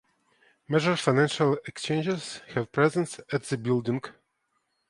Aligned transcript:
Major 0.67 0.95
financial 0.97 1.59
exchanges 1.67 2.41
have 2.55 2.71
presence 2.71 3.19
at 3.31 3.43
the 3.43 3.55
building. 3.55 4.01